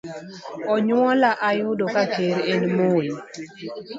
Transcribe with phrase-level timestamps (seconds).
[0.73, 3.07] Onyuola ayudo ka ker en Moi.